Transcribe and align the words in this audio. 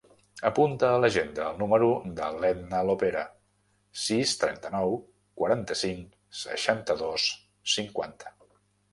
Apunta 0.49 0.87
a 0.91 0.99
l'agenda 1.01 1.41
el 1.47 1.57
número 1.63 1.89
de 2.19 2.29
l'Edna 2.43 2.79
Lopera: 2.89 3.21
sis, 4.03 4.31
trenta-nou, 4.43 4.95
quaranta-cinc, 5.41 6.07
seixanta-dos, 6.45 7.27
cinquanta. 7.75 8.33